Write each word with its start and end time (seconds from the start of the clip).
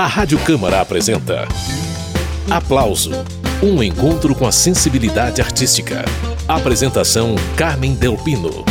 A 0.00 0.06
Rádio 0.06 0.38
Câmara 0.38 0.80
apresenta 0.80 1.46
Aplauso 2.50 3.10
um 3.62 3.82
encontro 3.82 4.34
com 4.34 4.46
a 4.46 4.50
sensibilidade 4.50 5.42
artística. 5.42 6.06
Apresentação 6.48 7.34
Carmen 7.54 7.94
Delpino. 7.94 8.64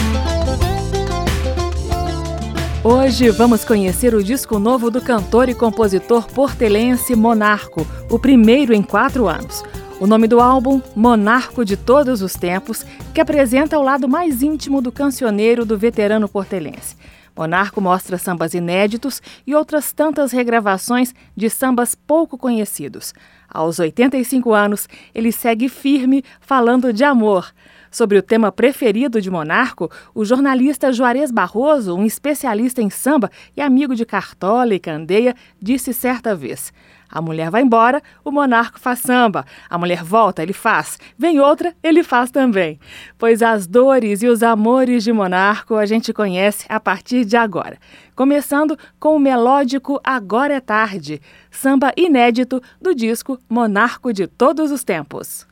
Hoje 2.83 3.29
vamos 3.29 3.63
conhecer 3.63 4.15
o 4.15 4.23
disco 4.23 4.57
novo 4.57 4.89
do 4.89 4.99
cantor 4.99 5.49
e 5.49 5.53
compositor 5.53 6.25
portelense 6.25 7.15
Monarco, 7.15 7.85
o 8.09 8.17
primeiro 8.17 8.73
em 8.73 8.81
quatro 8.81 9.27
anos. 9.27 9.63
O 9.99 10.07
nome 10.07 10.27
do 10.27 10.39
álbum, 10.39 10.81
Monarco 10.95 11.63
de 11.63 11.77
Todos 11.77 12.23
os 12.23 12.33
Tempos, 12.33 12.83
que 13.13 13.21
apresenta 13.21 13.77
o 13.77 13.83
lado 13.83 14.09
mais 14.09 14.41
íntimo 14.41 14.81
do 14.81 14.91
cancioneiro 14.91 15.63
do 15.63 15.77
veterano 15.77 16.27
portelense. 16.27 16.95
Monarco 17.39 17.79
mostra 17.79 18.17
sambas 18.17 18.53
inéditos 18.53 19.21
e 19.47 19.55
outras 19.55 19.93
tantas 19.93 20.33
regravações 20.33 21.15
de 21.37 21.49
sambas 21.49 21.95
pouco 21.95 22.37
conhecidos. 22.37 23.13
Aos 23.47 23.79
85 23.79 24.53
anos, 24.53 24.89
ele 25.15 25.31
segue 25.31 25.69
firme 25.69 26.21
falando 26.41 26.91
de 26.91 27.05
amor. 27.05 27.53
Sobre 27.91 28.17
o 28.17 28.23
tema 28.23 28.51
preferido 28.51 29.21
de 29.21 29.31
Monarco, 29.31 29.89
o 30.13 30.23
jornalista 30.23 30.91
Juarez 30.91 31.31
Barroso, 31.31 31.95
um 31.95 32.05
especialista 32.05 32.81
em 32.81 32.89
samba 32.89 33.31
e 33.55 33.61
amigo 33.61 33.95
de 33.95 34.05
Cartola 34.05 34.73
e 34.73 34.79
Candeia, 34.79 35.35
disse 35.61 35.93
certa 35.93 36.35
vez: 36.35 36.71
a 37.11 37.21
mulher 37.21 37.49
vai 37.49 37.63
embora, 37.63 38.01
o 38.23 38.31
monarca 38.31 38.77
faz 38.77 38.99
samba. 38.99 39.43
A 39.67 39.77
mulher 39.77 40.03
volta, 40.03 40.43
ele 40.43 40.53
faz. 40.53 40.99
Vem 41.17 41.39
outra, 41.39 41.73
ele 41.81 42.03
faz 42.03 42.29
também. 42.29 42.79
Pois 43.17 43.41
as 43.41 43.65
dores 43.65 44.21
e 44.21 44.27
os 44.27 44.43
amores 44.43 45.03
de 45.03 45.11
monarco 45.11 45.75
a 45.75 45.85
gente 45.85 46.13
conhece 46.13 46.65
a 46.69 46.79
partir 46.79 47.25
de 47.25 47.35
agora. 47.35 47.79
Começando 48.15 48.77
com 48.99 49.15
o 49.15 49.19
melódico 49.19 49.99
Agora 50.03 50.53
é 50.53 50.59
Tarde, 50.59 51.19
samba 51.49 51.91
inédito 51.97 52.61
do 52.79 52.93
disco 52.93 53.39
Monarco 53.49 54.13
de 54.13 54.27
Todos 54.27 54.71
os 54.71 54.83
Tempos. 54.83 55.47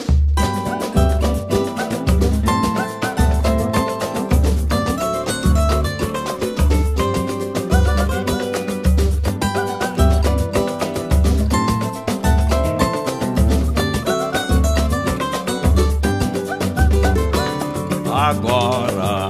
Agora 18.27 19.29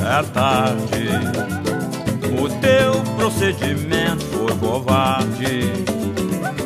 é 0.00 0.22
tarde. 0.32 1.08
O 2.40 2.48
teu 2.60 3.02
procedimento 3.16 4.24
foi 4.26 4.56
covarde. 4.58 5.72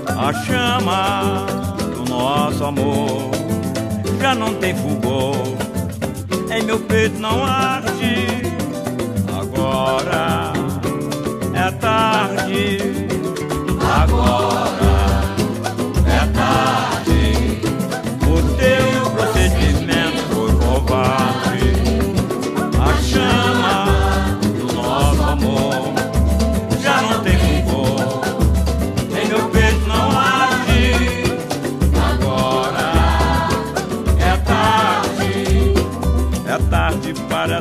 A 0.06 0.32
chama 0.44 1.46
do 1.94 2.04
nosso 2.10 2.64
amor 2.64 3.30
já 4.20 4.34
não 4.34 4.54
tem 4.54 4.74
fulgor. 4.74 5.36
Em 6.50 6.62
meu 6.62 6.78
peito 6.80 7.18
não 7.18 7.44
arde. 7.44 8.42
Agora 9.40 10.52
é 11.54 11.70
tarde. 11.70 12.78
Agora 14.02 14.89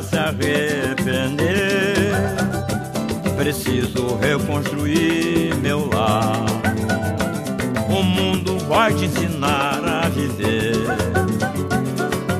se 0.02 0.16
arrepender. 0.16 1.50
Preciso 3.36 4.16
reconstruir 4.16 5.54
meu 5.56 5.88
lar. 5.88 6.44
O 7.88 8.02
mundo 8.02 8.58
vai 8.68 8.94
te 8.94 9.06
ensinar 9.06 9.82
a 9.84 10.08
viver. 10.08 10.76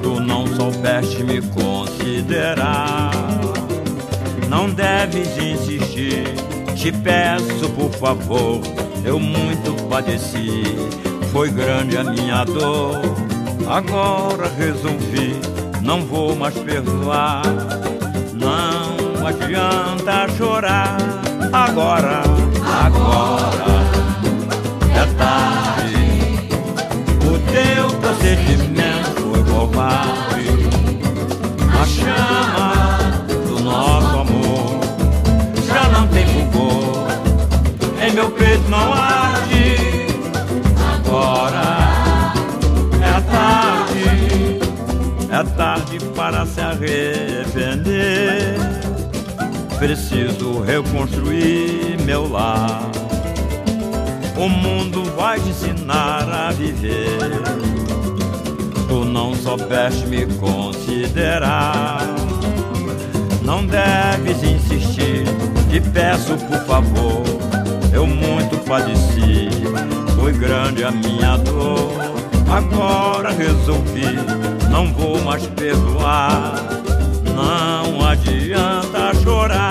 Tu 0.03 0.21
não 0.21 0.47
soubeste 0.47 1.25
me 1.25 1.43
considerar. 1.43 3.11
Não 4.49 4.71
deves 4.71 5.37
insistir. 5.39 6.25
Te 6.77 6.93
peço, 6.93 7.69
por 7.71 7.91
favor. 7.93 8.61
Eu 9.05 9.19
muito 9.19 9.75
padeci. 9.89 10.65
Foi 11.33 11.51
grande 11.51 11.97
a 11.97 12.05
minha 12.05 12.45
dor. 12.45 13.01
Agora 13.69 14.49
resolvi. 14.57 15.50
Não 15.83 16.03
vou 16.03 16.37
mais 16.37 16.55
perdoar. 16.59 17.43
Não 18.35 19.27
adianta 19.27 20.29
chorar. 20.37 20.97
Agora, 21.53 22.23
agora 22.87 23.71
é 23.77 23.80
considerar. 60.27 62.01
Não 63.43 63.67
deves 63.67 64.43
insistir. 64.43 65.25
Te 65.71 65.81
peço, 65.81 66.37
por 66.37 66.59
favor. 66.67 67.23
Eu 67.93 68.07
muito 68.07 68.57
padeci. 68.65 69.49
Foi 70.17 70.33
grande 70.33 70.85
a 70.85 70.91
minha 70.91 71.37
dor. 71.39 71.93
Agora 72.51 73.31
resolvi. 73.31 74.19
Não 74.71 74.93
vou 74.93 75.21
mais 75.23 75.47
perdoar. 75.47 76.55
Não 77.35 78.07
adianta 78.07 79.15
chorar. 79.23 79.70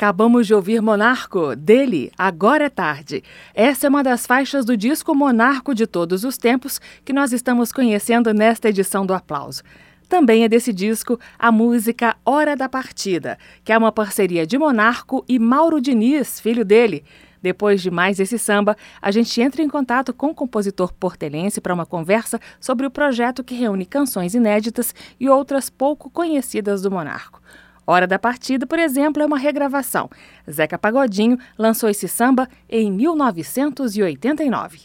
Acabamos 0.00 0.46
de 0.46 0.54
ouvir 0.54 0.80
Monarco, 0.80 1.54
dele, 1.54 2.10
Agora 2.16 2.64
é 2.64 2.70
Tarde. 2.70 3.22
Essa 3.54 3.86
é 3.86 3.90
uma 3.90 4.02
das 4.02 4.26
faixas 4.26 4.64
do 4.64 4.74
disco 4.74 5.14
Monarco 5.14 5.74
de 5.74 5.86
Todos 5.86 6.24
os 6.24 6.38
Tempos 6.38 6.80
que 7.04 7.12
nós 7.12 7.34
estamos 7.34 7.70
conhecendo 7.70 8.32
nesta 8.32 8.70
edição 8.70 9.04
do 9.04 9.12
Aplauso. 9.12 9.62
Também 10.08 10.42
é 10.42 10.48
desse 10.48 10.72
disco 10.72 11.20
a 11.38 11.52
música 11.52 12.16
Hora 12.24 12.56
da 12.56 12.66
Partida, 12.66 13.36
que 13.62 13.74
é 13.74 13.76
uma 13.76 13.92
parceria 13.92 14.46
de 14.46 14.56
Monarco 14.56 15.22
e 15.28 15.38
Mauro 15.38 15.82
Diniz, 15.82 16.40
filho 16.40 16.64
dele. 16.64 17.04
Depois 17.42 17.82
de 17.82 17.90
mais 17.90 18.18
esse 18.18 18.38
samba, 18.38 18.78
a 19.02 19.10
gente 19.10 19.38
entra 19.38 19.60
em 19.60 19.68
contato 19.68 20.14
com 20.14 20.28
o 20.28 20.34
compositor 20.34 20.94
portelense 20.94 21.60
para 21.60 21.74
uma 21.74 21.84
conversa 21.84 22.40
sobre 22.58 22.86
o 22.86 22.90
projeto 22.90 23.44
que 23.44 23.54
reúne 23.54 23.84
canções 23.84 24.32
inéditas 24.34 24.94
e 25.20 25.28
outras 25.28 25.68
pouco 25.68 26.08
conhecidas 26.08 26.80
do 26.80 26.90
Monarco. 26.90 27.42
Hora 27.90 28.06
da 28.06 28.20
Partida, 28.20 28.68
por 28.68 28.78
exemplo, 28.78 29.20
é 29.20 29.26
uma 29.26 29.36
regravação. 29.36 30.08
Zeca 30.48 30.78
Pagodinho 30.78 31.36
lançou 31.58 31.90
esse 31.90 32.06
samba 32.06 32.48
em 32.68 32.88
1989. 32.88 34.82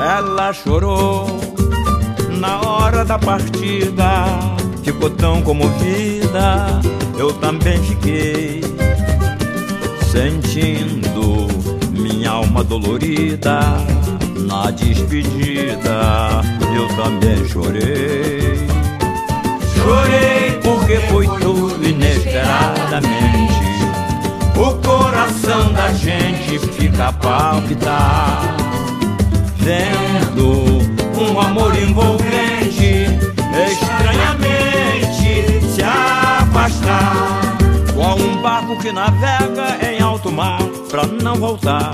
Ela 0.00 0.52
chorou 0.52 1.28
na 2.40 2.62
hora 2.62 3.04
da 3.04 3.16
partida, 3.16 4.24
ficou 4.82 5.10
tão 5.10 5.40
comovida, 5.40 6.80
eu 7.16 7.32
também 7.34 7.80
fiquei 7.84 8.60
sentindo 10.10 11.75
minha 11.96 12.30
alma 12.30 12.62
dolorida. 12.62 13.60
Na 14.46 14.70
despedida 14.70 16.42
eu 16.74 16.88
também 16.96 17.48
chorei. 17.48 18.66
Chorei 19.74 20.52
porque 20.62 20.96
foi 21.08 21.26
tudo 21.40 21.84
inesperadamente. 21.86 23.16
O 24.56 24.74
coração 24.86 25.72
da 25.72 25.92
gente 25.92 26.58
fica 26.58 27.08
a 27.08 27.12
palpitar. 27.12 28.56
Vendo 29.56 30.80
um 31.18 31.40
amor 31.40 31.74
envolvente, 31.76 33.06
estranhamente 33.68 35.66
se 35.74 35.82
afastar. 35.82 37.45
Um 38.18 38.40
barco 38.40 38.78
que 38.78 38.90
navega 38.92 39.78
em 39.90 40.00
alto 40.00 40.32
mar 40.32 40.62
pra 40.90 41.06
não 41.06 41.36
voltar. 41.36 41.92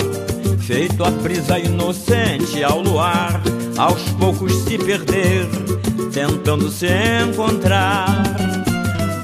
Feito 0.58 1.04
a 1.04 1.10
brisa 1.10 1.58
inocente 1.58 2.62
ao 2.62 2.80
luar, 2.80 3.42
aos 3.76 4.02
poucos 4.18 4.52
se 4.62 4.78
perder, 4.78 5.46
tentando 6.12 6.70
se 6.70 6.86
encontrar. 6.86 8.22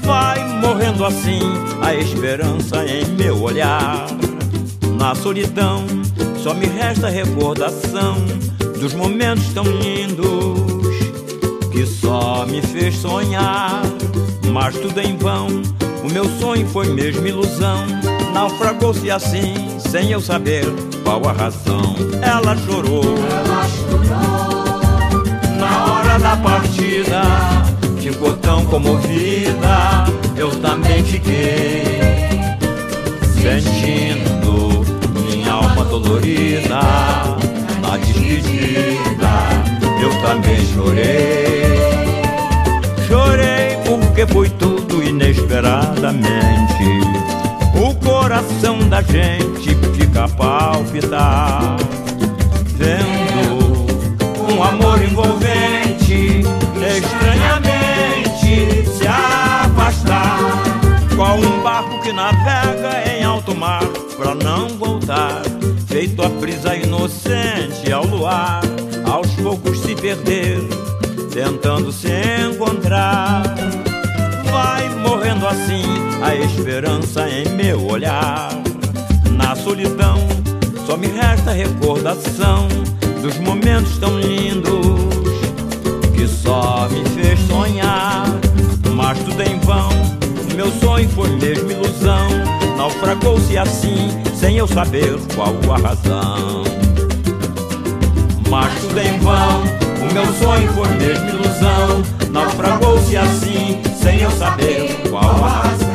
Vai 0.03 0.43
morrendo 0.59 1.05
assim 1.05 1.39
a 1.81 1.95
esperança 1.95 2.85
em 2.85 3.05
meu 3.15 3.41
olhar. 3.41 4.05
Na 4.97 5.15
solidão 5.15 5.85
só 6.43 6.53
me 6.53 6.65
resta 6.65 7.09
recordação 7.09 8.15
dos 8.79 8.93
momentos 8.93 9.47
tão 9.53 9.63
lindos 9.63 10.59
que 11.71 11.85
só 11.85 12.45
me 12.45 12.61
fez 12.61 12.95
sonhar. 12.97 13.81
Mas 14.51 14.75
tudo 14.77 14.99
em 14.99 15.15
vão, 15.15 15.47
o 16.03 16.11
meu 16.11 16.25
sonho 16.39 16.67
foi 16.67 16.87
mesmo 16.89 17.25
ilusão. 17.25 17.85
Naufragou-se 18.33 19.09
assim, 19.09 19.53
sem 19.79 20.11
eu 20.11 20.21
saber 20.21 20.65
qual 21.03 21.27
a 21.27 21.31
razão. 21.31 21.95
Ela 22.21 22.55
chorou, 22.57 23.03
ela 23.03 23.67
chorou 23.67 24.69
na 25.57 25.85
hora 25.85 26.19
da 26.19 26.37
partida. 26.37 27.21
Ficou 27.99 28.33
tão 28.37 28.65
comovida, 28.65 30.05
eu 30.35 30.49
também 30.61 31.03
fiquei 31.03 31.83
sentindo 33.41 34.85
minha 35.21 35.51
alma 35.51 35.83
dolorida 35.85 36.79
na 37.81 37.97
despedida. 37.97 39.29
Eu 40.01 40.21
também 40.21 40.65
chorei, 40.73 41.63
chorei 43.07 43.77
porque 43.85 44.25
foi 44.27 44.49
inesperadamente. 45.03 46.29
O 47.75 47.95
coração 47.95 48.79
da 48.89 49.01
gente 49.01 49.75
fica 49.95 50.25
a 50.25 50.29
palpitar, 50.29 51.77
vendo 52.75 53.87
um 54.51 54.63
amor 54.63 55.01
envolvente, 55.01 56.41
estranhamente 56.97 58.87
se 58.89 59.07
afastar. 59.07 60.39
Qual 61.15 61.37
um 61.37 61.61
barco 61.61 62.01
que 62.01 62.11
navega 62.11 63.09
em 63.09 63.23
alto 63.23 63.55
mar 63.55 63.85
pra 64.17 64.35
não 64.35 64.67
voltar, 64.69 65.41
feito 65.87 66.21
a 66.21 66.29
brisa 66.29 66.75
inocente 66.75 67.91
ao 67.91 68.05
luar, 68.05 68.61
aos 69.05 69.29
poucos 69.35 69.79
se 69.79 69.95
perder, 69.95 70.59
tentando 71.31 71.91
se 71.91 72.09
encontrar 72.49 73.43
assim 75.49 75.83
a 76.21 76.35
esperança 76.35 77.27
em 77.27 77.49
meu 77.49 77.85
olhar. 77.87 78.49
Na 79.31 79.55
solidão 79.55 80.17
só 80.85 80.95
me 80.95 81.07
resta 81.07 81.51
recordação 81.51 82.67
dos 83.21 83.37
momentos 83.39 83.97
tão 83.97 84.19
lindos 84.19 84.85
que 86.15 86.27
só 86.27 86.87
me 86.89 87.03
fez 87.09 87.39
sonhar. 87.47 88.25
Mas 88.93 89.17
tudo 89.19 89.41
em 89.41 89.59
vão, 89.59 89.89
meu 90.55 90.71
sonho 90.79 91.09
foi 91.09 91.29
mesmo 91.29 91.71
ilusão. 91.71 92.27
Naufragou-se 92.77 93.57
assim, 93.57 94.09
sem 94.35 94.57
eu 94.57 94.67
saber 94.67 95.17
qual 95.35 95.55
a 95.73 95.77
razão. 95.79 96.63
Mas 98.49 98.73
tudo 98.81 98.99
em 98.99 99.17
vão, 99.19 99.63
o 100.09 100.13
meu 100.13 100.25
sonho 100.33 100.71
foi 100.73 100.87
mesmo 100.89 101.29
ilusão. 101.29 102.03
Naufragou-se 102.31 103.17
assim, 103.17 103.68
sem 104.09 104.21
eu 104.21 104.31
saber 104.31 104.89
qual 105.07 105.23
a 105.23 105.47
razão. 105.47 105.89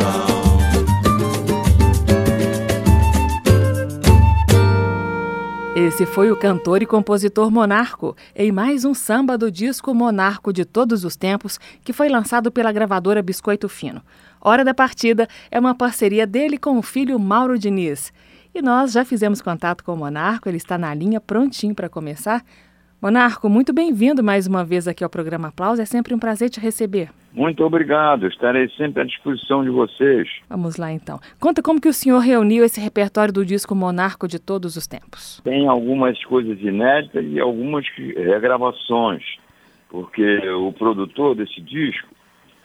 Esse 5.74 6.06
foi 6.06 6.30
o 6.30 6.36
cantor 6.36 6.80
e 6.80 6.86
compositor 6.86 7.50
Monarco, 7.50 8.16
em 8.36 8.52
mais 8.52 8.84
um 8.84 8.94
samba 8.94 9.36
do 9.36 9.50
disco 9.50 9.92
Monarco 9.92 10.52
de 10.52 10.64
Todos 10.64 11.04
os 11.04 11.16
Tempos, 11.16 11.58
que 11.82 11.92
foi 11.92 12.08
lançado 12.08 12.52
pela 12.52 12.70
gravadora 12.70 13.20
Biscoito 13.20 13.68
Fino. 13.68 14.00
Hora 14.40 14.64
da 14.64 14.72
Partida 14.72 15.28
é 15.50 15.58
uma 15.58 15.74
parceria 15.74 16.24
dele 16.24 16.56
com 16.56 16.78
o 16.78 16.82
filho 16.82 17.18
Mauro 17.18 17.58
Diniz. 17.58 18.12
E 18.54 18.62
nós 18.62 18.92
já 18.92 19.04
fizemos 19.04 19.42
contato 19.42 19.82
com 19.82 19.92
o 19.92 19.96
Monarco, 19.96 20.48
ele 20.48 20.58
está 20.58 20.78
na 20.78 20.94
linha 20.94 21.20
prontinho 21.20 21.74
para 21.74 21.88
começar. 21.88 22.44
Monarco, 23.04 23.50
muito 23.50 23.70
bem-vindo 23.74 24.24
mais 24.24 24.46
uma 24.46 24.64
vez 24.64 24.88
aqui 24.88 25.04
ao 25.04 25.10
programa 25.10 25.48
Aplausos. 25.48 25.78
É 25.78 25.84
sempre 25.84 26.14
um 26.14 26.18
prazer 26.18 26.48
te 26.48 26.58
receber. 26.58 27.10
Muito 27.34 27.62
obrigado. 27.62 28.26
Estarei 28.26 28.66
sempre 28.78 29.02
à 29.02 29.04
disposição 29.04 29.62
de 29.62 29.68
vocês. 29.68 30.26
Vamos 30.48 30.78
lá, 30.78 30.90
então. 30.90 31.20
Conta 31.38 31.62
como 31.62 31.78
que 31.78 31.86
o 31.86 31.92
senhor 31.92 32.20
reuniu 32.20 32.64
esse 32.64 32.80
repertório 32.80 33.30
do 33.30 33.44
disco 33.44 33.74
Monarco 33.74 34.26
de 34.26 34.38
todos 34.38 34.74
os 34.74 34.86
tempos. 34.86 35.38
Tem 35.44 35.68
algumas 35.68 36.18
coisas 36.24 36.58
inéditas 36.62 37.22
e 37.26 37.38
algumas 37.38 37.86
regravações, 37.94 39.22
porque 39.90 40.38
o 40.48 40.72
produtor 40.72 41.34
desse 41.34 41.60
disco 41.60 42.08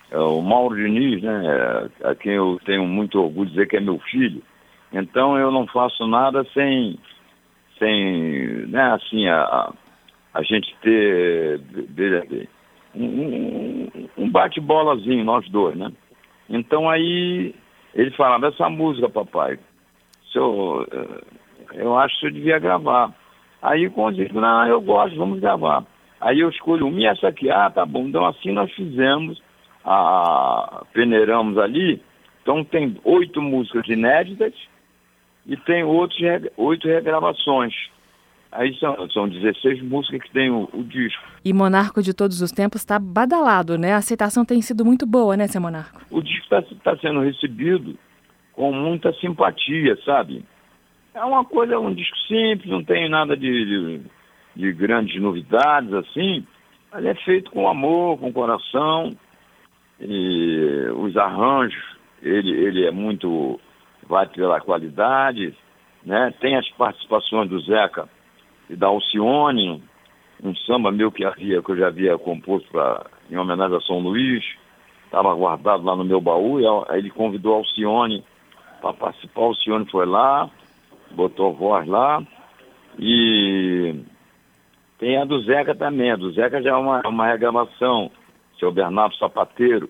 é 0.09 0.19
o 0.19 0.41
Mauro 0.41 0.77
Diniz, 0.77 1.21
né, 1.21 1.89
a 2.01 2.15
quem 2.15 2.35
eu 2.35 2.57
tenho 2.65 2.85
muito 2.87 3.19
orgulho 3.19 3.47
de 3.47 3.55
dizer 3.55 3.67
que 3.67 3.75
é 3.75 3.81
meu 3.81 3.99
filho. 4.09 4.41
Então 4.93 5.37
eu 5.37 5.51
não 5.51 5.67
faço 5.67 6.07
nada 6.07 6.45
sem, 6.53 6.97
sem 7.77 8.67
né, 8.67 8.93
assim, 8.93 9.27
a, 9.27 9.73
a 10.33 10.41
gente 10.43 10.75
ter, 10.81 11.59
um, 12.95 13.87
um 14.17 14.29
bate-bolazinho, 14.29 15.23
nós 15.23 15.47
dois, 15.49 15.75
né? 15.75 15.91
Então 16.49 16.89
aí 16.89 17.53
ele 17.93 18.11
falava, 18.11 18.47
essa 18.47 18.69
música, 18.69 19.09
papai, 19.09 19.59
eu, 20.33 20.85
eu 21.73 21.97
acho 21.97 22.19
que 22.19 22.27
eu 22.27 22.31
devia 22.31 22.59
gravar. 22.59 23.13
Aí 23.61 23.89
quando 23.89 24.19
eu 24.19 24.25
digo, 24.25 24.39
não, 24.39 24.67
eu 24.67 24.81
gosto, 24.81 25.17
vamos 25.17 25.39
gravar. 25.39 25.85
Aí 26.21 26.39
eu 26.39 26.49
escolho 26.49 26.87
uma 26.87 26.99
e 26.99 27.05
essa 27.05 27.27
aqui, 27.27 27.49
ah, 27.49 27.69
tá 27.69 27.85
bom. 27.85 28.07
Então 28.07 28.25
assim 28.25 28.51
nós 28.51 28.71
fizemos, 28.73 29.41
a, 29.83 30.83
peneiramos 30.93 31.57
ali. 31.57 32.01
Então 32.41 32.63
tem 32.63 32.97
oito 33.03 33.41
músicas 33.41 33.87
inéditas 33.87 34.53
e 35.45 35.55
tem 35.57 35.83
outros, 35.83 36.19
oito 36.57 36.87
regravações. 36.87 37.73
Aí 38.51 38.75
são, 38.79 39.09
são 39.11 39.29
16 39.29 39.83
músicas 39.83 40.23
que 40.23 40.31
tem 40.31 40.49
o, 40.49 40.67
o 40.73 40.83
disco. 40.83 41.23
E 41.45 41.53
Monarco 41.53 42.01
de 42.01 42.13
Todos 42.13 42.41
os 42.41 42.51
Tempos 42.51 42.81
está 42.81 42.97
badalado, 42.97 43.77
né? 43.77 43.93
A 43.93 43.97
aceitação 43.97 44.43
tem 44.43 44.61
sido 44.61 44.83
muito 44.83 45.05
boa, 45.05 45.37
né, 45.37 45.47
seu 45.47 45.61
Monarco? 45.61 46.01
O 46.09 46.21
disco 46.21 46.43
está 46.43 46.61
tá 46.83 46.97
sendo 46.97 47.19
recebido 47.19 47.95
com 48.53 48.73
muita 48.73 49.13
simpatia, 49.13 49.95
sabe? 50.03 50.43
É 51.13 51.23
uma 51.23 51.45
coisa, 51.45 51.79
um 51.79 51.93
disco 51.93 52.17
simples, 52.27 52.69
não 52.69 52.83
tem 52.83 53.07
nada 53.07 53.37
de, 53.37 53.65
de, 53.65 54.01
de 54.55 54.73
grandes 54.73 55.21
novidades, 55.21 55.93
assim. 55.93 56.45
Mas 56.91 57.05
é 57.05 57.13
feito 57.13 57.51
com 57.51 57.69
amor, 57.69 58.17
com 58.17 58.33
coração. 58.33 59.15
E 59.99 60.87
os 60.95 61.15
arranjos, 61.15 61.83
ele, 62.23 62.49
ele 62.49 62.85
é 62.87 62.91
muito... 62.91 63.59
vai 64.07 64.25
pela 64.27 64.59
qualidade, 64.59 65.55
né? 66.03 66.33
Tem 66.39 66.55
as 66.55 66.67
participações 66.69 67.47
do 67.47 67.59
Zeca 67.59 68.09
e 68.69 68.75
da 68.75 68.87
Alcione, 68.87 69.83
um 70.43 70.55
samba 70.55 70.91
meu 70.91 71.11
que 71.11 71.25
havia, 71.25 71.61
que 71.61 71.71
eu 71.71 71.77
já 71.77 71.87
havia 71.87 72.17
composto 72.17 72.69
pra, 72.71 73.05
em 73.29 73.37
homenagem 73.37 73.75
a 73.75 73.81
São 73.81 73.99
Luís, 73.99 74.43
estava 75.05 75.33
guardado 75.33 75.83
lá 75.83 75.95
no 75.95 76.05
meu 76.05 76.21
baú, 76.21 76.59
e 76.59 76.67
aí 76.67 76.99
ele 76.99 77.09
convidou 77.09 77.55
Alcione 77.55 78.23
para 78.79 78.93
participar, 78.93 79.41
Alcione 79.41 79.89
foi 79.89 80.05
lá, 80.05 80.49
botou 81.11 81.53
voz 81.53 81.87
lá, 81.87 82.21
e 82.97 83.95
tem 84.99 85.17
a 85.17 85.25
do 85.25 85.41
Zeca 85.41 85.73
também, 85.73 86.11
a 86.11 86.15
do 86.15 86.31
Zeca 86.31 86.61
já 86.61 86.71
é 86.71 86.75
uma, 86.75 87.01
uma 87.07 87.27
regravação, 87.27 88.11
seu 88.59 88.71
Bernardo 88.71 89.15
Sapateiro, 89.15 89.89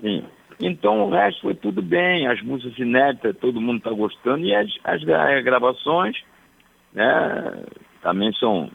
sim. 0.00 0.24
Então 0.58 1.06
o 1.06 1.10
resto 1.10 1.42
foi 1.42 1.54
tudo 1.54 1.82
bem, 1.82 2.26
as 2.26 2.40
músicas 2.42 2.78
inéditas 2.78 3.36
todo 3.36 3.60
mundo 3.60 3.78
está 3.78 3.90
gostando, 3.90 4.44
e 4.44 4.54
as, 4.54 4.68
as 4.84 5.02
gravações 5.44 6.16
né, 6.96 7.62
também 8.02 8.32
são. 8.32 8.70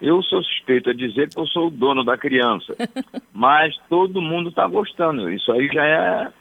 Eu 0.00 0.22
sou 0.22 0.44
suspeito 0.44 0.90
a 0.90 0.92
dizer 0.92 1.30
que 1.30 1.40
eu 1.40 1.46
sou 1.46 1.68
o 1.68 1.70
dono 1.70 2.04
da 2.04 2.18
criança, 2.18 2.76
mas 3.32 3.74
todo 3.88 4.20
mundo 4.20 4.50
está 4.50 4.68
gostando. 4.68 5.30
Isso 5.32 5.50
aí 5.50 5.66
já 5.72 5.84
é 5.84 6.32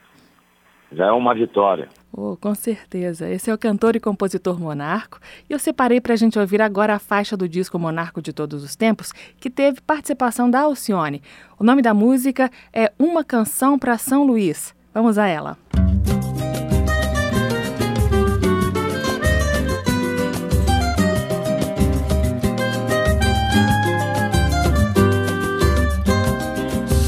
já 0.91 1.07
é 1.07 1.12
uma 1.12 1.34
vitória. 1.34 1.89
Oh, 2.13 2.38
com 2.38 2.53
certeza. 2.53 3.27
Esse 3.27 3.50
é 3.50 3.53
o 3.53 3.57
cantor 3.57 3.95
e 3.95 4.00
compositor 4.00 4.60
Monarco. 4.60 5.19
E 5.50 5.51
eu 5.51 5.60
separei 5.60 6.00
para 6.00 6.13
a 6.13 6.15
gente 6.15 6.38
ouvir 6.38 6.62
agora 6.62 6.93
a 6.93 7.00
faixa 7.00 7.36
do 7.36 7.50
disco 7.50 7.79
Monarco 7.79 8.22
de 8.22 8.31
Todos 8.31 8.63
os 8.63 8.75
Tempos, 8.75 9.12
que 9.39 9.50
teve 9.50 9.81
participação 9.81 10.50
da 10.50 10.62
Alcione. 10.62 11.22
O 11.60 11.63
nome 11.63 11.81
da 11.81 11.93
música 11.93 12.50
é 12.72 12.93
Uma 13.00 13.24
Canção 13.24 13.79
para 13.79 13.98
São 13.98 14.25
Luís. 14.25 14.75
Vamos 14.93 15.17
a 15.17 15.27
ela. 15.27 15.57
Música 15.75 16.34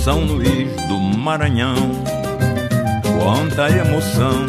São 0.08 0.24
Luís 0.24 0.72
do 0.88 0.98
Maranhão. 0.98 1.76
Quanta 3.20 3.70
emoção 3.70 4.46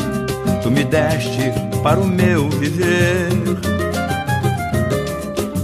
tu 0.63 0.71
me 0.71 0.85
deste 0.85 1.53
para 1.83 1.99
o 1.99 2.07
meu 2.07 2.49
viver. 2.49 3.29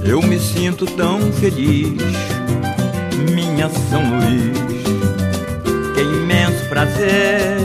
Eu 0.05 0.21
me 0.21 0.41
sinto 0.41 0.85
tão 0.85 1.21
feliz, 1.35 2.03
minha 3.37 3.71
São 3.89 4.03
Luís. 4.03 4.59
Que 5.95 6.01
imenso 6.01 6.69
prazer. 6.69 7.59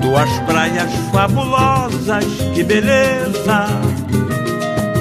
Tuas 0.00 0.30
praias 0.46 0.92
fabulosas, 1.10 2.24
que 2.54 2.62
beleza 2.62 3.66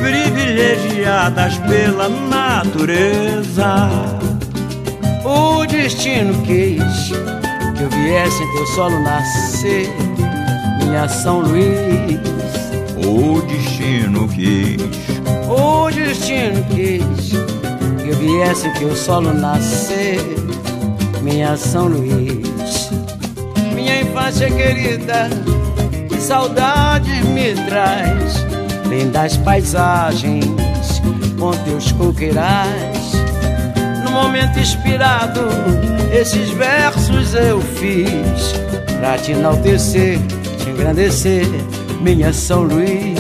privilegiadas 0.02 1.56
pela 1.60 2.10
natureza. 2.10 4.15
O 5.26 5.66
destino 5.66 6.40
quis 6.44 7.10
que 7.76 7.84
eu 7.84 7.90
viesse 7.90 8.44
em 8.44 8.54
teu 8.54 8.68
solo 8.68 9.00
nascer, 9.00 9.90
minha 10.84 11.08
São 11.10 11.40
Luís. 11.40 12.20
O 13.04 13.42
destino 13.42 14.28
quis, 14.28 14.80
o 15.50 15.90
destino 15.90 16.64
quis 16.66 17.32
que 18.04 18.10
eu 18.10 18.18
viesse 18.18 18.68
em 18.68 18.74
teu 18.74 18.96
solo 18.96 19.34
nascer, 19.34 20.20
minha 21.24 21.58
São 21.58 21.88
Luís. 21.88 22.92
Minha 23.74 24.02
infância 24.02 24.48
querida, 24.52 25.28
que 26.08 26.22
saudade 26.22 27.10
me 27.24 27.56
traz 27.66 28.46
lindas 28.88 29.38
paisagens 29.38 30.46
com 31.40 31.50
teus 31.64 31.92
coqueirais. 31.94 32.96
Momento 34.16 34.58
inspirado, 34.60 35.42
esses 36.10 36.50
versos 36.52 37.34
eu 37.34 37.60
fiz 37.60 38.54
pra 38.98 39.18
te 39.18 39.34
enaltecer, 39.34 40.20
te 40.58 40.70
engrandecer, 40.70 41.46
minha 42.00 42.32
São 42.32 42.64
Luís. 42.64 43.20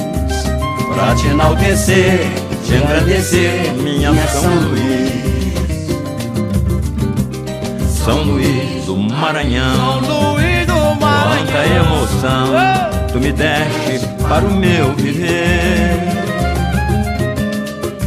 Pra 0.93 1.13
te 1.15 1.27
enaltecer, 1.27 2.31
te 2.65 2.75
engrandecer, 2.75 3.73
minha, 3.73 4.11
minha 4.11 4.27
São, 4.27 4.41
São 4.41 4.53
Luís. 4.69 5.13
São 7.89 8.23
Luís 8.23 8.85
do 8.85 8.95
Maranhão. 8.95 9.75
São 9.75 10.33
Luís 10.33 10.65
do 10.65 10.95
Maranhão. 10.95 11.45
Quanta 11.45 11.67
emoção. 11.67 12.53
Oh! 12.55 13.11
tu 13.11 13.19
me 13.19 13.33
deste 13.33 14.07
para 14.27 14.45
o 14.45 14.53
meu 14.55 14.93
viver. 14.93 15.99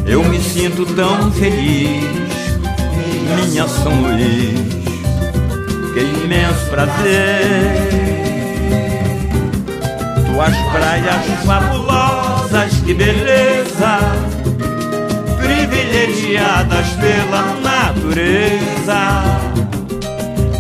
Eu 0.07 0.25
me 0.25 0.39
sinto 0.39 0.87
tão 0.95 1.31
feliz, 1.33 2.28
minha 3.35 3.69
São 3.69 3.93
Luís, 4.03 4.59
que 5.93 6.01
imenso 6.25 6.67
prazer. 6.71 7.89
Tuas 10.27 10.57
praias 10.73 11.25
fabulosas, 11.45 12.73
que 12.85 12.95
beleza, 12.95 13.99
privilegiadas 15.39 16.87
pela 17.01 17.43
natureza. 17.61 19.25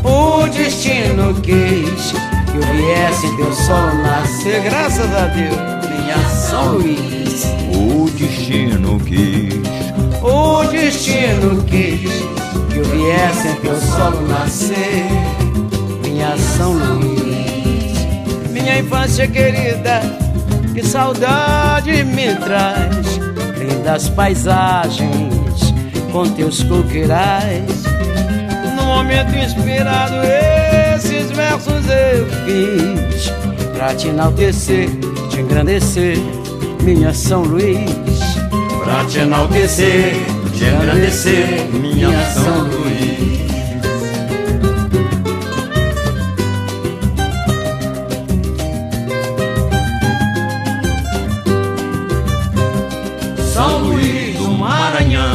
O 0.04 0.48
destino 0.48 1.34
quis 1.40 2.12
que 2.50 2.56
eu 2.56 2.62
viesse 2.75 3.37
teu 3.37 3.52
sol 3.52 3.94
nascer, 4.02 4.62
graças 4.62 5.14
a 5.14 5.26
Deus, 5.26 5.56
minha 5.88 6.18
São 6.28 6.72
Luís. 6.75 7.46
O 7.72 8.10
destino 8.10 8.98
quis, 9.00 9.54
o 10.22 10.64
destino 10.64 11.62
quis 11.64 12.38
que 12.78 12.80
eu 12.80 12.85
viesse 12.85 13.49
em 13.49 13.54
teu 13.56 13.75
solo 13.80 14.28
nascer, 14.28 15.06
minha 16.02 16.37
São 16.37 16.73
Luís. 16.73 17.99
Minha 18.50 18.78
infância 18.78 19.26
querida, 19.26 20.00
que 20.73 20.87
saudade 20.87 22.04
me 22.04 22.35
traz, 22.37 23.18
lindas 23.58 24.08
paisagens 24.11 25.75
com 26.12 26.28
teus 26.30 26.62
coqueirais. 26.62 27.85
No 28.76 28.85
momento 28.85 29.35
inspirado, 29.37 30.14
esses 30.94 31.30
versos 31.32 31.85
eu 31.88 32.26
fiz 32.44 33.32
pra 33.76 33.94
te 33.94 34.08
enaltecer, 34.08 34.88
te 35.30 35.40
engrandecer, 35.40 36.16
minha 36.82 37.12
São 37.12 37.42
Luís. 37.42 37.90
Pra 38.85 39.04
te 39.04 39.18
enaltecer, 39.18 40.14
te 40.58 40.64
engrandecer, 40.64 41.68
minha 41.72 42.10
São 42.30 42.64
Luís. 42.64 43.46
São 53.54 53.84
Luís 53.84 54.36
do 54.36 54.48
Maranhão. 54.50 55.28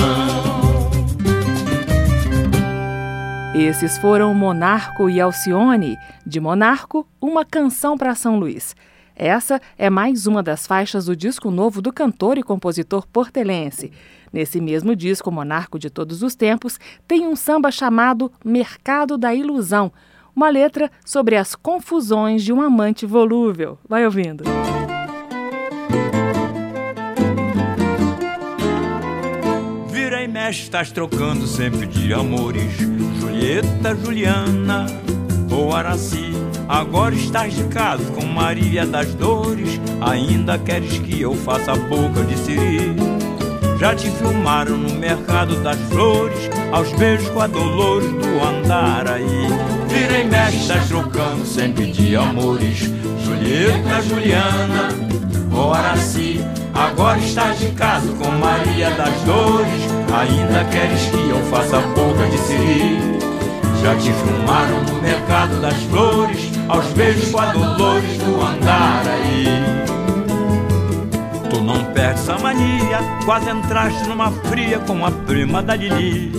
Esses 3.55 3.97
foram 3.99 4.33
Monarco 4.33 5.09
e 5.09 5.21
Alcione. 5.21 5.97
De 6.25 6.41
Monarco, 6.41 7.07
uma 7.21 7.45
canção 7.45 7.97
para 7.97 8.13
São 8.13 8.37
Luís. 8.37 8.75
Essa 9.15 9.61
é 9.77 9.89
mais 9.89 10.27
uma 10.27 10.43
das 10.43 10.67
faixas 10.67 11.05
do 11.05 11.15
disco 11.15 11.49
novo 11.49 11.81
do 11.81 11.93
cantor 11.93 12.37
e 12.37 12.43
compositor 12.43 13.07
portelense. 13.07 13.91
Nesse 14.33 14.59
mesmo 14.59 14.95
disco, 14.95 15.31
Monarco 15.31 15.77
de 15.77 15.91
Todos 15.91 16.23
os 16.23 16.33
Tempos, 16.33 16.79
tem 17.07 17.27
um 17.27 17.35
samba 17.35 17.69
chamado 17.69 18.31
Mercado 18.43 19.15
da 19.15 19.31
Ilusão, 19.31 19.91
uma 20.35 20.49
letra 20.49 20.89
sobre 21.05 21.35
as 21.35 21.53
confusões 21.53 22.43
de 22.43 22.51
um 22.51 22.59
amante 22.59 23.05
volúvel. 23.05 23.77
Vai 23.87 24.03
ouvindo. 24.03 24.43
Vira 29.91 30.23
e 30.23 30.27
mexe, 30.27 30.63
estás 30.63 30.91
trocando 30.91 31.45
sempre 31.45 31.85
de 31.85 32.11
amores. 32.11 32.73
Julieta, 33.19 33.95
Juliana 33.95 34.87
ou 35.51 35.75
Araci. 35.75 36.33
Agora 36.67 37.13
estás 37.13 37.53
de 37.53 37.65
caso 37.65 38.11
com 38.13 38.25
Maria 38.25 38.83
das 38.83 39.13
Dores. 39.13 39.79
Ainda 40.01 40.57
queres 40.57 40.97
que 40.97 41.21
eu 41.21 41.35
faça 41.35 41.73
a 41.73 41.75
boca 41.75 42.23
de 42.23 42.35
siri? 42.35 43.12
Já 43.83 43.93
te 43.93 44.09
filmaram 44.11 44.77
no 44.77 44.95
mercado 44.95 45.57
das 45.57 45.77
flores, 45.89 46.49
aos 46.71 46.89
beijos 46.93 47.27
com 47.27 47.41
a 47.41 47.47
Dolores 47.47 48.09
do 48.13 48.41
Andaraí. 48.41 49.49
Vira 49.89 50.19
e 50.19 50.23
mexe, 50.23 50.55
estás 50.55 50.87
trocando 50.87 51.45
sempre 51.45 51.91
de 51.91 52.15
amores. 52.15 52.89
Julieta, 53.25 54.01
Juliana, 54.07 54.87
ou 55.51 55.73
Araci. 55.73 56.39
Agora 56.73 57.19
estás 57.19 57.59
de 57.59 57.71
caso 57.71 58.07
com 58.13 58.29
Maria 58.29 58.89
das 58.91 59.19
Dores. 59.23 59.83
Ainda 60.17 60.63
queres 60.71 61.01
que 61.09 61.29
eu 61.29 61.43
faça 61.51 61.81
boca 61.81 62.25
de 62.29 62.37
siri? 62.37 63.19
Já 63.81 63.97
te 63.97 64.13
filmaram 64.13 64.81
no 64.85 65.01
mercado 65.01 65.59
das 65.59 65.75
flores, 65.89 66.39
aos 66.69 66.85
beijos 66.93 67.29
com 67.29 67.39
a 67.41 67.47
Dolores 67.47 68.17
do 68.19 68.41
Andaraí. 68.41 70.02
Não 71.63 71.83
perdes 71.93 72.27
a 72.27 72.37
mania, 72.37 72.99
quase 73.23 73.49
entraste 73.49 74.07
numa 74.09 74.29
fria 74.31 74.79
com 74.79 75.05
a 75.05 75.09
prima 75.11 75.63
da 75.63 75.75
Lili. 75.75 76.31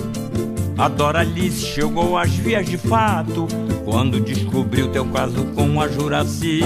A 0.77 0.87
Doralice 0.87 1.65
chegou 1.65 2.19
às 2.19 2.31
vias 2.31 2.67
de 2.67 2.77
fato 2.77 3.49
quando 3.85 4.21
descobriu 4.21 4.89
teu 4.89 5.07
caso 5.07 5.45
com 5.55 5.81
a 5.81 5.89
Juraci. 5.89 6.61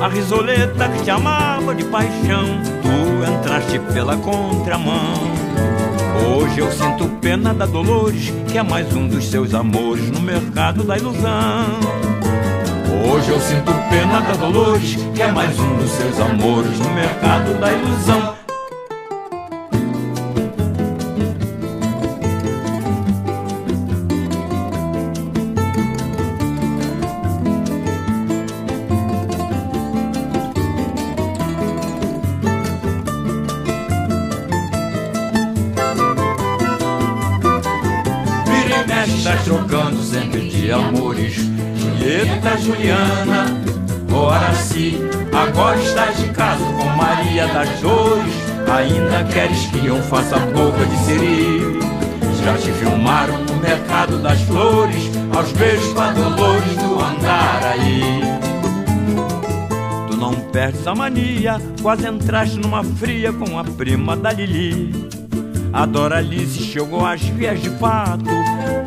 A 0.00 0.08
risoleta 0.08 0.88
que 0.88 1.02
te 1.02 1.10
amava 1.10 1.74
de 1.74 1.84
paixão, 1.84 2.46
tu 2.80 3.30
entraste 3.30 3.78
pela 3.92 4.16
contramão. 4.16 5.12
Hoje 6.26 6.60
eu 6.60 6.70
sinto 6.72 7.08
pena 7.20 7.52
da 7.52 7.66
Dolores, 7.66 8.32
que 8.50 8.56
é 8.56 8.62
mais 8.62 8.94
um 8.96 9.08
dos 9.08 9.26
seus 9.26 9.52
amores 9.52 10.10
no 10.10 10.20
mercado 10.20 10.84
da 10.84 10.96
ilusão. 10.96 12.07
Hoje 13.04 13.30
eu 13.30 13.40
sinto 13.40 13.72
pena 13.90 14.20
da 14.20 14.32
Dolores, 14.34 14.96
que 15.14 15.22
é 15.22 15.30
mais 15.30 15.58
um 15.58 15.76
dos 15.76 15.90
seus 15.90 16.18
amores 16.20 16.78
no 16.78 16.90
mercado 16.90 17.58
da 17.60 17.72
ilusão. 17.72 18.37
Ainda 48.70 49.24
queres 49.24 49.66
que 49.66 49.86
eu 49.86 50.00
faça 50.02 50.38
boca 50.38 50.84
de 50.84 50.96
siri? 50.98 51.78
Já 52.44 52.56
te 52.56 52.70
filmaram 52.72 53.38
no 53.44 53.56
mercado 53.56 54.18
das 54.18 54.40
flores, 54.42 55.10
aos 55.34 55.50
beijos 55.52 55.92
com 55.92 56.00
a 56.00 56.12
Dolores 56.12 56.76
do 56.76 57.00
Andaraí. 57.00 58.20
Tu 60.08 60.16
não 60.16 60.34
perdes 60.34 60.86
a 60.86 60.94
mania, 60.94 61.60
quase 61.82 62.06
entraste 62.06 62.58
numa 62.58 62.84
fria 62.84 63.32
com 63.32 63.58
a 63.58 63.64
prima 63.64 64.16
da 64.16 64.32
Lili. 64.32 65.08
A 65.72 65.84
Doralice 65.84 66.62
chegou 66.62 67.04
às 67.04 67.22
vias 67.22 67.60
de 67.60 67.70
fato 67.70 68.30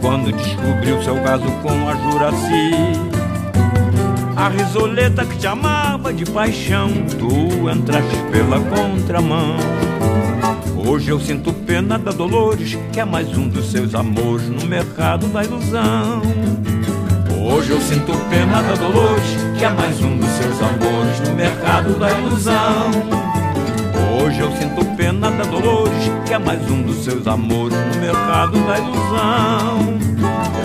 quando 0.02 0.32
descobriu 0.32 1.02
seu 1.04 1.16
caso 1.24 1.46
com 1.62 1.90
a 1.90 1.96
Juraci. 1.96 3.21
A 4.42 4.50
risoleta 4.50 5.24
que 5.24 5.38
te 5.38 5.46
amava 5.46 6.12
de 6.12 6.26
paixão, 6.26 6.90
tu 7.20 7.70
entraste 7.70 8.18
pela 8.32 8.60
contramão. 8.60 9.56
Hoje 10.76 11.12
eu 11.12 11.20
sinto 11.20 11.54
pena 11.54 12.00
da 12.00 12.10
Dolores, 12.10 12.76
que 12.92 13.00
é 13.00 13.06
mais 13.06 13.38
um 13.38 13.48
dos 13.48 13.70
seus 13.70 13.94
amores 13.94 14.50
no 14.50 14.66
mercado 14.66 15.28
da 15.28 15.44
ilusão. 15.44 16.24
Hoje 17.40 17.70
eu 17.70 17.80
sinto 17.82 18.14
pena 18.32 18.64
da 18.64 18.74
Dolores, 18.74 19.38
que 19.60 19.64
é 19.64 19.70
mais 19.70 20.02
um 20.02 20.18
dos 20.18 20.30
seus 20.30 20.60
amores 20.60 21.20
no 21.20 21.36
mercado 21.36 22.00
da 22.00 22.10
ilusão. 22.10 22.92
Hoje 24.24 24.40
eu 24.40 24.52
sinto 24.58 24.84
pena 24.98 25.30
da 25.30 25.44
Dolores, 25.44 26.12
que 26.26 26.34
é 26.34 26.40
mais 26.40 26.68
um 26.68 26.82
dos 26.82 27.04
seus 27.04 27.28
amores 27.28 27.78
no 27.78 28.02
mercado 28.02 28.54
da 28.66 28.80
ilusão. 28.80 30.02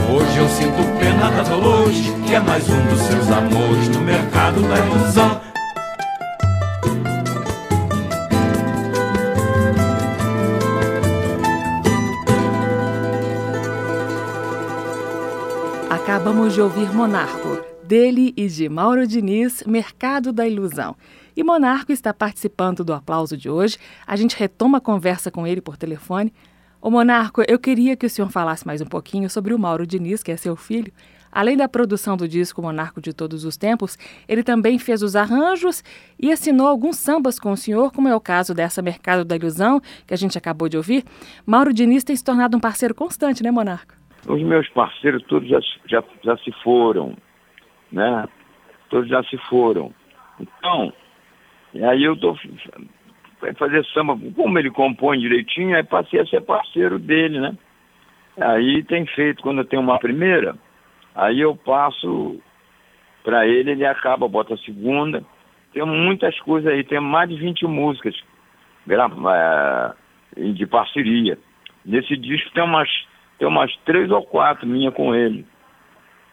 Hoje 0.09 0.38
eu 0.38 0.49
sinto 0.49 0.85
pena 1.16 1.30
da 1.30 1.42
Dolores, 1.42 1.96
que 2.26 2.35
é 2.35 2.40
mais 2.40 2.68
um 2.68 2.88
dos 2.88 3.00
seus 3.00 3.30
amores 3.30 3.88
no 3.88 4.00
mercado 4.02 4.61
da 4.62 4.78
ilusão. 4.78 5.40
Acabamos 15.88 16.54
de 16.54 16.61
ouvir 16.61 16.92
Monarco, 16.94 17.61
dele 17.82 18.35
e 18.37 18.46
de 18.46 18.68
Mauro 18.68 19.06
Diniz, 19.06 19.64
Mercado 19.66 20.32
da 20.32 20.46
Ilusão. 20.46 20.96
E 21.37 21.42
Monarco 21.42 21.92
está 21.92 22.14
participando 22.14 22.85
do 22.85 22.92
aplauso 22.92 23.37
de 23.37 23.49
hoje. 23.50 23.76
A 24.06 24.16
gente 24.16 24.37
retoma 24.37 24.78
a 24.78 24.80
conversa 24.80 25.30
com 25.30 25.46
ele 25.46 25.61
por 25.61 25.76
telefone. 25.76 26.32
Ô 26.86 26.90
Monarco, 26.92 27.42
eu 27.48 27.58
queria 27.58 27.96
que 27.96 28.06
o 28.06 28.08
senhor 28.08 28.30
falasse 28.30 28.64
mais 28.64 28.80
um 28.80 28.86
pouquinho 28.86 29.28
sobre 29.28 29.52
o 29.52 29.58
Mauro 29.58 29.84
Diniz, 29.84 30.22
que 30.22 30.30
é 30.30 30.36
seu 30.36 30.54
filho. 30.54 30.92
Além 31.32 31.56
da 31.56 31.68
produção 31.68 32.16
do 32.16 32.28
disco 32.28 32.62
Monarco 32.62 33.00
de 33.00 33.12
Todos 33.12 33.44
os 33.44 33.56
Tempos, 33.56 33.98
ele 34.28 34.44
também 34.44 34.78
fez 34.78 35.02
os 35.02 35.16
arranjos 35.16 35.82
e 36.16 36.30
assinou 36.30 36.68
alguns 36.68 36.94
sambas 36.94 37.40
com 37.40 37.50
o 37.50 37.56
senhor, 37.56 37.92
como 37.92 38.06
é 38.06 38.14
o 38.14 38.20
caso 38.20 38.54
dessa 38.54 38.82
Mercado 38.82 39.24
da 39.24 39.34
Ilusão, 39.34 39.80
que 40.06 40.14
a 40.14 40.16
gente 40.16 40.38
acabou 40.38 40.68
de 40.68 40.76
ouvir. 40.76 41.02
Mauro 41.44 41.74
Diniz 41.74 42.04
tem 42.04 42.14
se 42.14 42.24
tornado 42.24 42.56
um 42.56 42.60
parceiro 42.60 42.94
constante, 42.94 43.42
né, 43.42 43.50
Monarco? 43.50 43.92
Os 44.28 44.40
meus 44.44 44.68
parceiros 44.68 45.24
todos 45.24 45.48
já, 45.48 45.58
já, 45.88 46.04
já 46.22 46.36
se 46.36 46.52
foram, 46.62 47.16
né? 47.90 48.28
Todos 48.90 49.08
já 49.08 49.24
se 49.24 49.36
foram. 49.48 49.92
Então, 50.38 50.92
aí 51.82 52.04
eu 52.04 52.14
estou 52.14 52.38
fazer 53.54 53.84
samba, 53.86 54.18
como 54.34 54.58
ele 54.58 54.70
compõe 54.70 55.18
direitinho, 55.18 55.76
aí 55.76 55.82
passei 55.82 56.20
a 56.20 56.26
ser 56.26 56.40
parceiro 56.42 56.98
dele, 56.98 57.40
né? 57.40 57.56
Aí 58.38 58.82
tem 58.84 59.06
feito, 59.06 59.42
quando 59.42 59.58
eu 59.58 59.64
tenho 59.64 59.82
uma 59.82 59.98
primeira, 59.98 60.56
aí 61.14 61.40
eu 61.40 61.56
passo 61.56 62.38
para 63.24 63.46
ele, 63.46 63.73
ele 63.73 63.86
acaba, 63.86 64.28
bota 64.28 64.54
a 64.54 64.58
segunda. 64.58 65.25
Tem 65.73 65.84
muitas 65.84 66.38
coisas 66.40 66.73
aí, 66.73 66.84
tem 66.84 67.00
mais 67.00 67.28
de 67.28 67.36
20 67.36 67.66
músicas 67.66 68.14
é, 68.88 70.52
de 70.52 70.66
parceria. 70.66 71.38
Nesse 71.84 72.16
disco 72.16 72.52
tem 72.52 72.62
umas, 72.62 72.88
tem 73.38 73.49
umas 73.49 73.75
três 73.84 74.10
ou 74.10 74.23
quatro 74.23 74.66
minha 74.66 74.92
com 74.92 75.14
ele. 75.14 75.44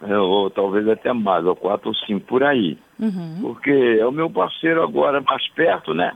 É, 0.02 0.18
ou 0.18 0.50
talvez 0.50 0.88
até 0.88 1.14
mais, 1.14 1.46
ou 1.46 1.56
quatro 1.56 1.90
ou 1.90 1.96
cinco 1.96 2.26
por 2.26 2.44
aí. 2.44 2.78
Uhum. 3.00 3.40
Porque 3.42 3.98
é 4.00 4.06
o 4.06 4.12
meu 4.12 4.30
parceiro 4.30 4.84
agora 4.84 5.22
mais 5.22 5.48
perto, 5.50 5.94
né? 5.94 6.14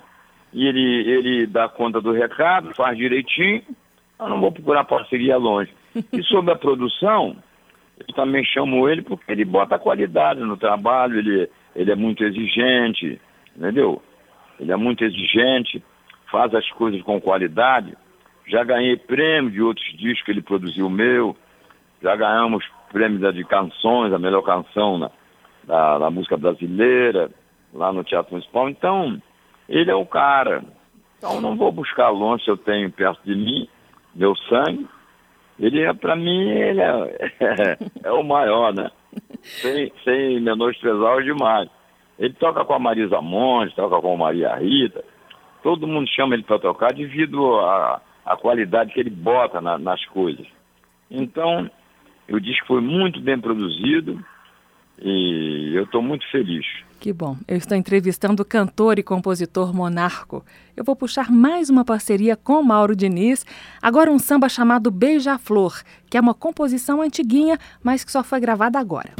E 0.57 0.65
ele, 0.65 1.07
ele 1.07 1.45
dá 1.45 1.69
conta 1.69 2.01
do 2.01 2.11
recado, 2.11 2.73
faz 2.73 2.97
direitinho, 2.97 3.61
eu 4.19 4.27
não 4.27 4.41
vou 4.41 4.51
procurar 4.51 4.85
parceria 4.85 5.37
longe. 5.37 5.71
E 6.11 6.23
sobre 6.23 6.51
a 6.51 6.55
produção, 6.55 7.37
eu 7.99 8.15
também 8.15 8.43
chamo 8.43 8.89
ele 8.89 9.03
porque 9.03 9.31
ele 9.31 9.45
bota 9.45 9.77
qualidade 9.77 10.39
no 10.39 10.57
trabalho, 10.57 11.19
ele, 11.19 11.47
ele 11.75 11.91
é 11.91 11.95
muito 11.95 12.23
exigente, 12.23 13.21
entendeu? 13.55 14.01
Ele 14.59 14.71
é 14.71 14.75
muito 14.75 15.03
exigente, 15.03 15.83
faz 16.31 16.51
as 16.55 16.67
coisas 16.71 17.03
com 17.03 17.21
qualidade. 17.21 17.95
Já 18.47 18.63
ganhei 18.63 18.97
prêmio 18.97 19.51
de 19.51 19.61
outros 19.61 19.85
discos 19.95 20.23
que 20.23 20.31
ele 20.31 20.41
produziu 20.41 20.89
meu, 20.89 21.37
já 22.01 22.15
ganhamos 22.15 22.65
prêmio 22.91 23.31
de 23.31 23.43
canções, 23.43 24.11
a 24.11 24.17
melhor 24.17 24.41
canção 24.41 24.97
na, 24.97 25.11
da, 25.65 25.99
da 25.99 26.09
música 26.09 26.35
brasileira, 26.35 27.29
lá 27.71 27.93
no 27.93 28.03
Teatro 28.03 28.31
Municipal. 28.31 28.67
Então, 28.67 29.21
ele 29.67 29.91
é 29.91 29.95
o 29.95 30.05
cara. 30.05 30.63
Então 31.17 31.41
não 31.41 31.55
vou 31.55 31.71
buscar 31.71 32.09
longe 32.09 32.43
se 32.43 32.49
eu 32.49 32.57
tenho 32.57 32.91
perto 32.91 33.21
de 33.23 33.35
mim, 33.35 33.67
meu 34.15 34.35
sangue. 34.35 34.87
Ele 35.59 35.81
é, 35.81 35.93
para 35.93 36.15
mim, 36.15 36.49
ele 36.49 36.81
é, 36.81 37.77
é, 38.03 38.11
o 38.11 38.23
maior, 38.23 38.73
né? 38.73 38.91
Sem, 39.41 39.91
sem 40.03 40.39
menosprezar 40.39 41.17
os 41.17 41.25
demais. 41.25 41.69
Ele 42.19 42.33
toca 42.33 42.63
com 42.63 42.73
a 42.73 42.79
Marisa 42.79 43.21
Monte, 43.21 43.75
toca 43.75 43.99
com 43.99 44.13
a 44.13 44.17
Maria 44.17 44.55
Rita. 44.55 45.03
Todo 45.63 45.87
mundo 45.87 46.07
chama 46.09 46.35
ele 46.35 46.43
para 46.43 46.59
tocar 46.59 46.93
devido 46.93 47.59
à, 47.59 48.01
qualidade 48.37 48.93
que 48.93 48.99
ele 48.99 49.09
bota 49.09 49.59
na, 49.59 49.77
nas 49.77 50.03
coisas. 50.05 50.45
Então, 51.09 51.69
disse 52.39 52.61
que 52.61 52.67
foi 52.67 52.81
muito 52.81 53.19
bem 53.19 53.39
produzido 53.39 54.23
e 55.01 55.71
eu 55.75 55.83
estou 55.83 56.01
muito 56.01 56.29
feliz. 56.29 56.65
Que 56.99 57.13
bom. 57.13 57.37
Eu 57.47 57.57
estou 57.57 57.77
entrevistando 57.77 58.41
o 58.41 58.45
cantor 58.45 58.97
e 58.97 59.03
compositor 59.03 59.73
Monarco. 59.73 60.43
Eu 60.75 60.83
vou 60.83 60.95
puxar 60.95 61.31
mais 61.31 61.69
uma 61.69 61.85
parceria 61.85 62.35
com 62.35 62.61
Mauro 62.63 62.95
Diniz, 62.95 63.45
agora 63.81 64.11
um 64.11 64.19
samba 64.19 64.49
chamado 64.49 64.89
Beija-Flor, 64.89 65.81
que 66.09 66.17
é 66.17 66.21
uma 66.21 66.33
composição 66.33 67.01
antiguinha, 67.01 67.59
mas 67.83 68.03
que 68.03 68.11
só 68.11 68.23
foi 68.23 68.39
gravada 68.39 68.79
agora. 68.79 69.11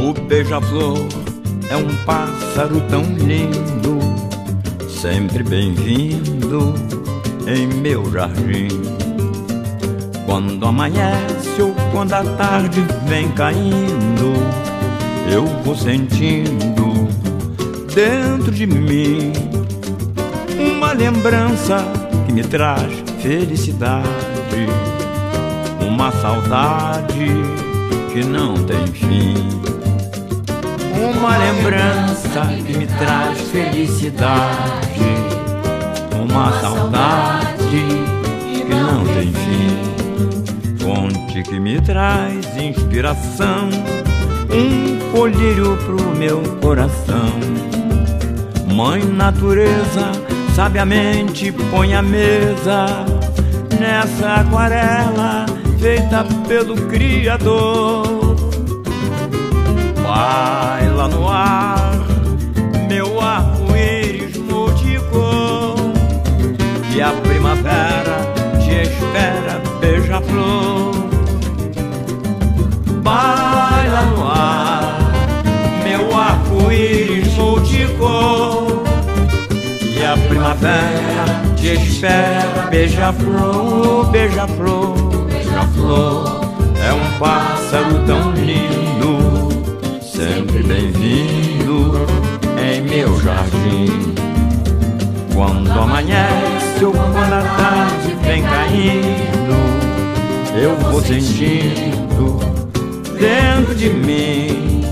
O 0.00 0.12
beija-flor 0.12 1.08
é 1.70 1.76
um 1.76 2.04
pássaro 2.04 2.80
tão 2.88 3.02
lindo 3.02 4.07
sempre 4.98 5.44
bem-vindo 5.44 6.74
em 7.46 7.68
meu 7.68 8.10
jardim. 8.10 8.68
Quando 10.26 10.66
amanhece 10.66 11.62
ou 11.62 11.72
quando 11.92 12.14
a 12.14 12.24
tarde 12.24 12.84
vem 13.06 13.30
caindo, 13.30 14.32
eu 15.32 15.46
vou 15.62 15.76
sentindo 15.76 17.08
dentro 17.94 18.50
de 18.50 18.66
mim 18.66 19.32
uma 20.58 20.92
lembrança 20.92 21.78
que 22.26 22.32
me 22.32 22.42
traz 22.42 22.92
felicidade, 23.22 24.08
uma 25.80 26.10
saudade 26.10 27.28
que 28.12 28.24
não 28.24 28.54
tem 28.64 28.84
fim 28.88 29.68
uma 30.98 31.36
lembrança 31.36 32.46
que 32.66 32.76
me 32.76 32.86
traz 32.86 33.40
felicidade, 33.50 34.87
uma 36.12 36.52
saudade 36.60 37.48
que 37.70 38.64
não 38.64 39.04
tem 39.04 39.32
fim, 39.32 40.76
fonte 40.78 41.42
que 41.42 41.58
me 41.58 41.80
traz 41.80 42.56
inspiração, 42.56 43.68
um 44.50 45.12
colírio 45.12 45.76
pro 45.78 46.16
meu 46.16 46.42
coração. 46.60 47.32
Mãe 48.74 49.04
natureza, 49.04 50.12
sabiamente 50.54 51.52
põe 51.70 51.94
a 51.94 52.02
mesa 52.02 53.04
nessa 53.78 54.34
aquarela 54.40 55.46
feita 55.78 56.24
pelo 56.46 56.76
Criador. 56.88 58.36
Baila 60.02 61.08
no 61.08 61.28
ar, 61.28 61.92
meu 62.88 63.20
arco-íris 63.20 63.57
E 66.98 67.00
a 67.00 67.12
primavera 67.12 68.26
te 68.58 68.82
espera, 68.82 69.62
beija-flor. 69.80 70.96
Baila 73.04 74.02
no 74.16 74.26
ar, 74.26 75.12
meu 75.84 76.18
arco-íris 76.18 77.34
multicor. 77.36 78.82
E 79.96 80.04
a 80.04 80.16
primavera 80.28 81.24
te 81.54 81.74
espera, 81.74 82.66
beija-flor, 82.68 84.10
beija-flor, 84.10 84.96
beija-flor. 85.28 86.40
É 86.84 86.92
um 86.92 87.18
pássaro 87.20 88.02
tão 88.08 88.32
lindo, 88.32 89.48
sempre 90.02 90.64
bem-vindo 90.64 92.06
em 92.60 92.82
meu 92.82 93.20
jardim. 93.20 94.14
Quando 95.32 95.70
amanhece 95.70 96.57
ou 96.84 96.92
quando 96.92 97.32
a 97.32 97.42
tarde 97.42 98.16
vem 98.22 98.42
caindo, 98.42 99.58
eu 100.60 100.76
vou 100.76 101.00
sentindo 101.00 102.38
dentro 103.18 103.74
de 103.74 103.90
mim 103.90 104.84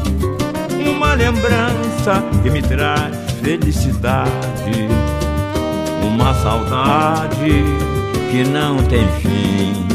uma 0.96 1.14
lembrança 1.14 2.25
que 2.42 2.51
me 2.51 2.62
traz 2.62 3.14
felicidade, 3.42 4.88
uma 6.03 6.35
saudade 6.35 7.64
que 8.31 8.44
não 8.44 8.79
tem 8.85 9.07
fim. 9.20 9.87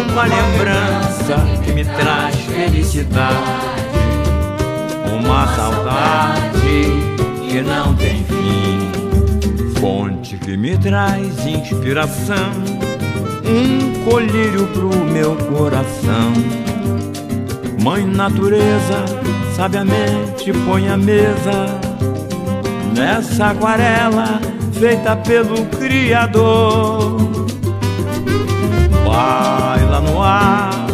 Uma 0.00 0.24
lembrança 0.24 1.36
que 1.64 1.72
me 1.72 1.84
traz 1.84 2.36
felicidade, 2.36 3.36
uma 5.12 5.46
saudade 5.54 6.50
que 7.48 7.62
não 7.62 7.94
tem 7.94 8.24
fim. 8.24 9.07
Fonte 9.80 10.36
que 10.36 10.56
me 10.56 10.76
traz 10.76 11.46
inspiração, 11.46 12.52
um 13.46 14.10
colírio 14.10 14.66
pro 14.68 14.88
meu 15.04 15.36
coração. 15.36 16.32
Mãe 17.80 18.04
natureza, 18.04 19.04
sabiamente 19.54 20.52
põe 20.66 20.88
a 20.88 20.96
mesa 20.96 21.80
nessa 22.96 23.50
aquarela 23.50 24.40
feita 24.72 25.14
pelo 25.16 25.64
Criador. 25.66 27.16
Baila 29.04 30.00
no 30.00 30.20
ar, 30.20 30.86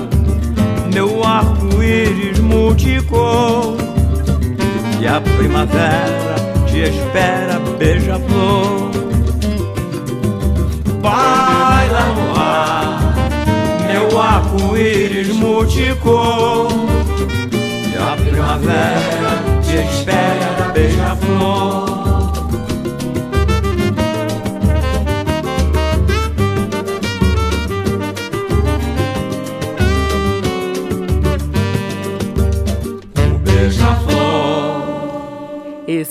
meu 0.92 1.24
arco-íris 1.24 2.38
multicor, 2.38 3.76
e 5.00 5.06
a 5.06 5.22
primavera 5.22 6.34
te 6.66 6.80
espera, 6.80 7.63
beija-flor. 7.84 8.90
Baila 11.02 12.04
no 12.16 12.28
ar, 12.40 13.14
meu 13.86 14.18
arco-íris 14.18 15.36
multicor, 15.36 16.68
e 17.92 17.96
a 17.98 18.16
primavera 18.16 19.32
te 19.62 19.76
espera, 19.84 20.72
beija-flor. 20.72 22.13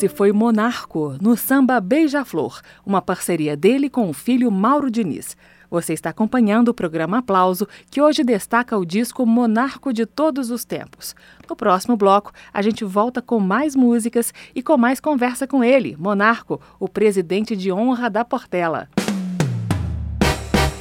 Esse 0.03 0.13
foi 0.13 0.33
Monarco, 0.33 1.15
no 1.21 1.37
samba 1.37 1.79
Beija-Flor, 1.79 2.59
uma 2.85 3.01
parceria 3.01 3.55
dele 3.55 3.89
com 3.89 4.09
o 4.09 4.13
filho 4.13 4.51
Mauro 4.51 4.91
Diniz. 4.91 5.37
Você 5.71 5.93
está 5.93 6.09
acompanhando 6.09 6.67
o 6.67 6.73
programa 6.73 7.19
Aplauso, 7.19 7.65
que 7.89 8.01
hoje 8.01 8.21
destaca 8.21 8.77
o 8.77 8.83
disco 8.83 9.25
Monarco 9.25 9.93
de 9.93 10.05
Todos 10.05 10.51
os 10.51 10.65
Tempos. 10.65 11.15
No 11.49 11.55
próximo 11.55 11.95
bloco, 11.95 12.33
a 12.53 12.61
gente 12.61 12.83
volta 12.83 13.21
com 13.21 13.39
mais 13.39 13.77
músicas 13.77 14.33
e 14.53 14.61
com 14.61 14.75
mais 14.75 14.99
conversa 14.99 15.47
com 15.47 15.63
ele, 15.63 15.95
Monarco, 15.97 16.59
o 16.77 16.89
presidente 16.89 17.55
de 17.55 17.71
honra 17.71 18.09
da 18.09 18.25
Portela. 18.25 18.89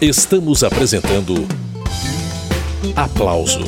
Estamos 0.00 0.64
apresentando 0.64 1.34
Aplauso 2.96 3.60